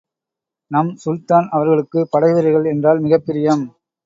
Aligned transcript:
நம் 0.71 0.89
சுல்தான் 0.95 1.47
அவர்களுக்குப் 1.49 2.09
படை 2.11 2.31
வீரர்கள் 2.33 2.65
என்றால் 2.65 3.03
மிகப்பிரியம். 3.03 3.63